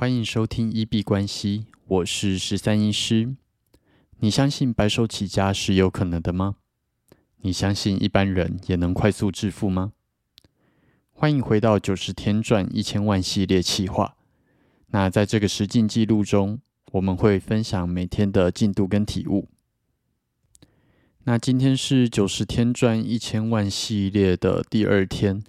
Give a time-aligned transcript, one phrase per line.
[0.00, 3.36] 欢迎收听一币关系，我是十三医师。
[4.20, 6.56] 你相信白手起家是有可能的吗？
[7.42, 9.92] 你相信一般人也能快速致富吗？
[11.12, 14.16] 欢迎回到九十天赚一千万系列企划。
[14.86, 16.58] 那在这个实境记录中，
[16.92, 19.48] 我们会分享每天的进度跟体悟。
[21.24, 25.44] 那今天是九十天赚一千万系列的第二天。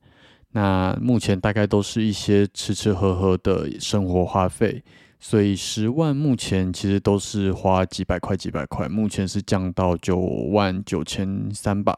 [0.53, 4.83] 那目前大概都是一些吃吃喝喝的生活花费，
[5.19, 11.97] 所以十万目前其实都是花几百块几百块，目前是降到九万九千三吧。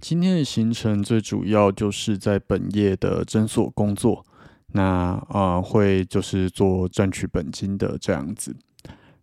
[0.00, 4.24] 今天的行程最主要就是在本业的诊所工作，
[4.72, 8.54] 那啊会就是做赚取本金的这样子。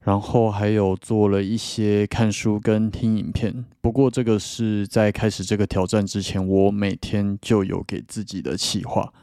[0.03, 9.13] 然后还有做了一些看书跟听影片，不过这个是在开始这个挑战之前，我每天就有给自己的计划，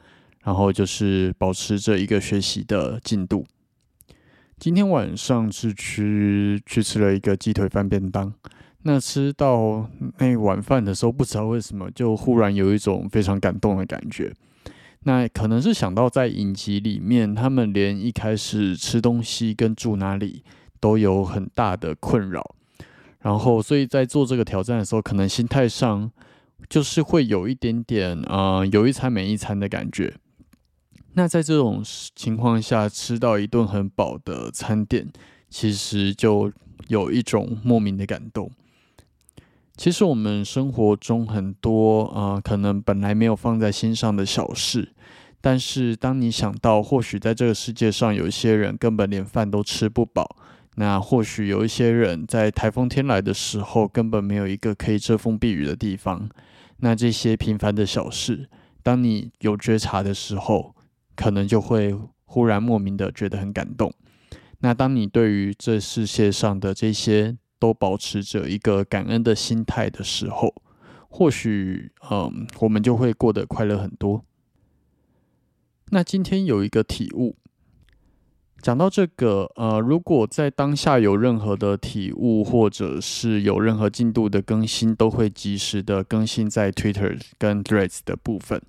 [0.45, 3.45] 然后就是保持着一个学习的进度。
[4.57, 8.33] 今天晚上是去去吃了一个鸡腿饭便当，
[8.83, 14.33] 那吃到那晚饭的时候，不知道为什么就忽然有一种非常感动的感觉。
[15.03, 20.45] 那可能是想到在影集里面，他们连一开始吃东西跟住哪里。
[20.81, 22.55] 都有很大的困扰，
[23.21, 26.11] 然后所以在做这个挑战的时候，可能心态上
[26.69, 30.15] 就是会有一点点啊，有一餐没一餐的感觉。
[31.15, 31.83] 那在这种
[32.15, 35.11] 情况下，吃到一顿很饱的餐点，
[35.51, 36.53] 其实就
[36.87, 38.51] 有一种莫名的感动。
[39.77, 44.93] 其实我们生活中很多啊，可能本来没有放在心上的小事，
[45.41, 50.37] 但是当你想到，或许在这个世界上有一些人根本连饭都吃不饱。
[50.81, 56.31] 那或许有一些人在台风天来的时候，根本没有一个可以遮风避雨的地方。
[56.77, 58.49] 那这些平凡的小事，
[58.85, 60.77] 当你有觉察的时候，
[61.17, 61.93] 可能就会
[62.25, 63.93] 忽然莫名的觉得很感动。
[64.61, 70.55] 那当你对于这世界上的这些都保持着一个感恩的心态的时候，
[71.09, 74.25] 或许，嗯，我们就会过得快乐很多。
[75.91, 77.35] 那今天有一个体悟。
[78.61, 88.61] 讲到这个，呃，如果在当下有任何的体悟，或者是有任何进度的更新，都会及时的更新在 Twitter 跟 Threads 的部分。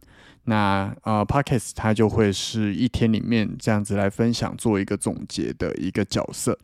[0.43, 6.57] 那呃，Podcast 它就会是一天里面这样子来分享，做一个总结的一个角色。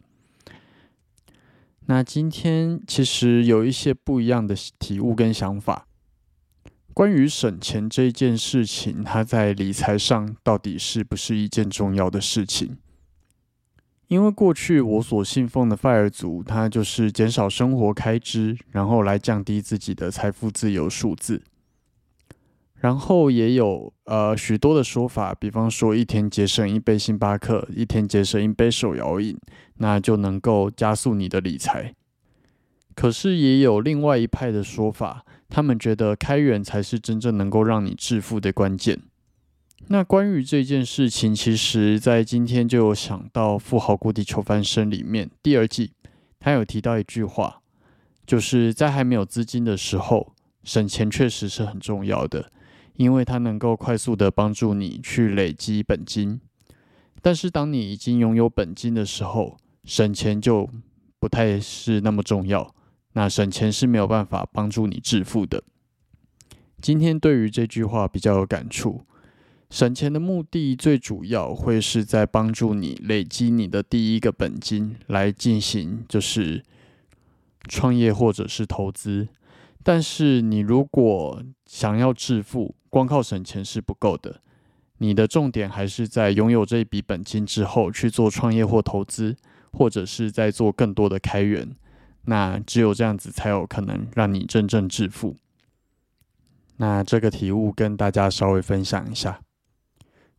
[1.88, 5.88] 那今天其实有一些不一样的体悟跟想法，
[6.94, 12.78] 关于省钱这件事情，它在理财上到底是不是一件重要的事情？
[14.08, 21.42] 因为过去我所信奉的 FIRE 族，它就是减少生活开支，然后来降低自己的财富自由数字。
[22.76, 29.36] 然后也有呃许多的说法，比方说一天节省一杯星巴克，一天节省一杯手摇饮，
[29.78, 31.96] 那就能够加速你的理财。
[32.94, 39.00] 可是也有另外一派的说法，他们觉得开源才是真正能够让你致富的关键。
[39.88, 45.92] 那关于这件事情，其实在今天就有想到《富豪谷底求翻身》里面第二季，
[46.40, 47.62] 他有提到一句话，
[48.26, 52.52] 就是在还没有资金的时候，省钱确实是很重要的，
[52.96, 56.42] 因为它能够快速的帮助你去累积本金。
[57.22, 60.68] 但是当你已经拥有本金的时候，省钱就
[61.20, 62.74] 不太是那么重要。
[63.14, 65.64] 那省钱是没有办法帮助你致富的。
[66.82, 69.06] 今天对于这句话比较有感触。
[69.70, 76.64] 省钱的目的最主要会是在帮助你累积你的第一个本金来进行就是
[77.68, 79.28] 创业或者是投资。
[79.84, 84.42] 但是你如果想要致富，光靠省钱是不够的。
[85.00, 89.36] 你的重点还是在拥有这一笔本金之后去做创业或投资，
[89.74, 91.76] 或者是在做更多的开源。
[92.26, 95.36] 那只有这样子才有可能让你真正致富。
[96.78, 99.42] 那这个题目跟大家稍微分享一下。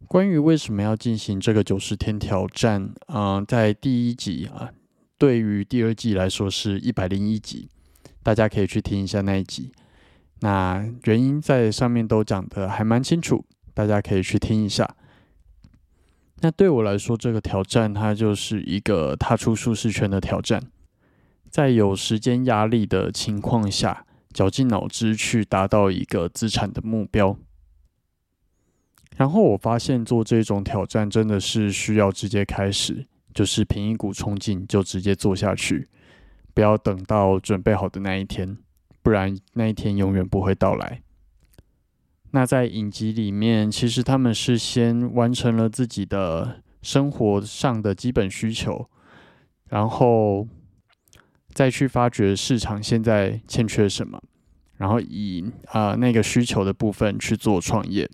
[0.09, 4.71] 关于为什么要进行这个九十天挑战，嗯，在第一集啊，
[5.19, 7.69] 对于第二季来说是一百零一集，
[8.23, 9.73] 大家可以去听一下那一集。
[10.41, 13.45] 那原因在上面都讲的还蛮清楚，
[13.75, 14.97] 大家可以去听一下。
[16.41, 20.63] 那对我来说，这个挑战它就是一个踏出舒适圈的挑战，
[21.51, 27.37] 在有时间压力的情况下，绞尽脑汁去达到一个资产的目标。
[29.17, 35.89] 然后我发现做这种挑战真的是需要直接开始，就是凭一股冲劲就直接做下去，
[36.53, 38.59] 不要等到准备好的那一天，
[39.03, 41.01] 不然那一天永远不会到来。
[42.33, 48.91] 那在影集里面，其实他们是先完成了自己的生活上的基本需求，
[49.69, 50.47] 然后
[51.55, 54.23] 再去发掘市场现在欠缺什么，
[54.77, 58.07] 然后以啊那个需求的部分去做创业。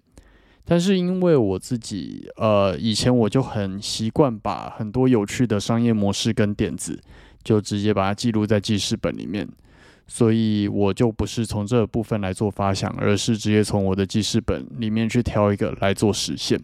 [0.65, 7.01] 但是因为我自己，呃，以前我就很习惯把很多有趣的商业模式跟点子，
[7.43, 9.49] 就直接把它记录在记事本里面，
[10.07, 16.61] 所以我就不是从这部分来做发想，而是直接从我的记事本里面去挑一个来做实现。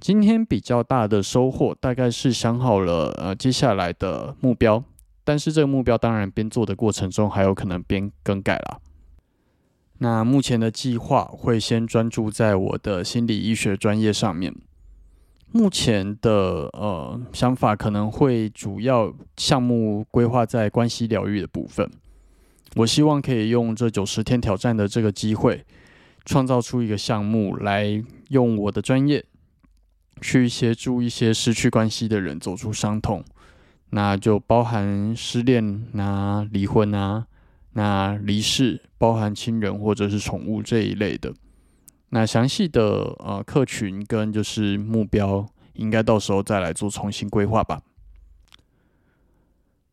[0.00, 4.82] 今天比较大的收获，大概是想好了，呃，接下来的目标，
[5.22, 8.80] 但是这个目标当然边做的过程中还有可能边更改了。
[10.02, 14.54] 那目前的计划会先专注在我的心理医学专业上面。
[15.52, 21.90] 目前的呃想法可能会主要项目规划在关系疗愈的部分。
[22.76, 25.66] 我希望可以用这九十天挑战的这个机会，
[26.24, 29.22] 创造出一个项目来用我的专业
[30.22, 33.22] 去协助一些失去关系的人走出伤痛。
[33.90, 37.26] 那就包含失恋啊、离婚啊。
[37.72, 41.32] 那离世包含亲人或者是宠物这一类的，
[42.08, 47.80] 那详细的呃客群跟就是目标，应该到时候再来做重新规划吧。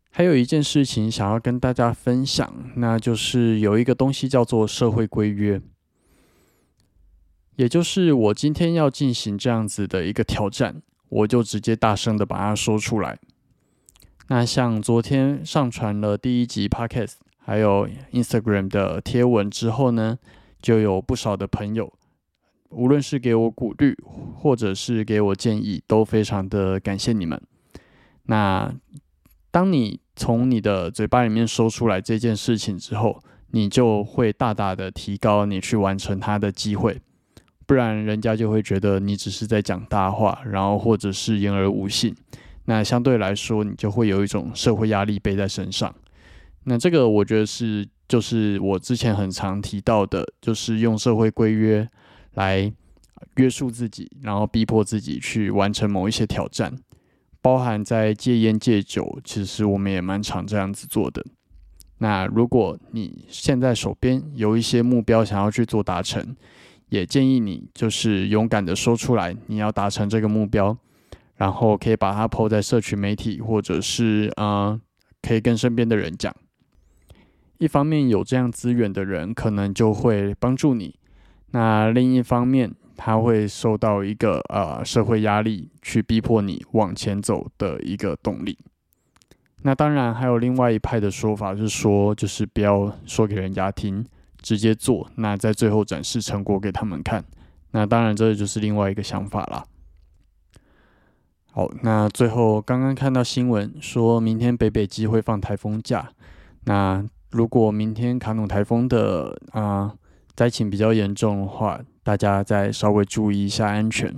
[0.09, 5.62] 还有一件事情想要跟大家分享，那就是有一个东西叫做社会规约，
[7.57, 13.19] 也就是我今天要进行这样子的一个挑战，我就直接大声的把它说出来。
[14.30, 17.18] 那像昨天上传了第一集 Podcast。
[17.47, 20.19] 还有 Instagram 的贴文之后呢，
[20.61, 21.94] 就有不少的朋友，
[22.71, 23.95] 无论是给我鼓励，
[24.35, 27.41] 或者是给我建议，都非常的感谢你们。
[28.23, 28.69] 那
[29.49, 36.99] 当你从你的嘴巴里面说出来这件事情之后，你就会大大的提高你去完成它的机会，
[37.65, 42.13] 不然人家就会觉得你只是在讲大话，然后或者是言而无信。
[42.65, 45.95] 那相对来说，你就会有一种社会压力背在身上。
[46.69, 51.89] 那这个我觉得是，就是我之前很常提到的，就是用社会规约
[52.33, 52.69] 来
[53.37, 56.77] 约束自己，然后逼迫自己去完成某一些挑战，
[57.41, 61.25] 包含在戒烟戒酒，其实我们也蛮常这样子做的。
[61.99, 66.35] 那如果你现在手边有一些目标想要去做达成，
[66.89, 70.77] 也建议你就是勇敢的说出来，你要达成这个目标，
[71.37, 74.77] 然后可以把它抛在社群媒体，或者是呃，
[75.21, 76.35] 可以跟身边的人讲。
[77.59, 80.92] 一方面有这样资源的人，可能就会帮助你；
[81.51, 88.57] 那另一方面，他会受到一个呃社会压力，去逼迫你往前走的一个动力。
[89.63, 94.06] 那当然还有另外一派的说法，是说就是不要说给人家听，
[94.39, 97.25] 直接做，那在最后展示成果给他们看。
[97.71, 99.65] 那当然这就是另外一个想法啦。
[101.51, 106.12] 好，那最后刚刚看到新闻，说明天北北机会放台风假，
[106.65, 107.04] 那。
[107.31, 109.94] 如果明天卡努台风的啊
[110.35, 114.13] 灾情比较严重的话，大家再稍微注意一下安全。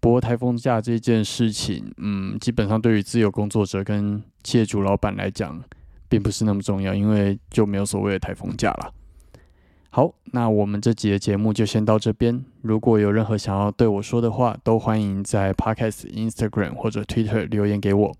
[0.00, 5.62] 不过台风假这件事情，嗯，基本上对于自由工作者跟企业主老板来讲，
[6.08, 8.92] 并不是那么重要，因为就没有所谓的台风假了。
[9.90, 12.44] 好，那我们这集的节目就先到这边。
[12.62, 18.16] 如果有任何想要对我说的话，都欢迎在 Podcast、Instagram 或者 Twitter 留言给我。